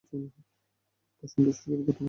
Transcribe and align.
পসামদের 0.03 1.53
স্বর্গের 1.59 1.83
কথা 1.85 1.87
বলো। 1.87 1.99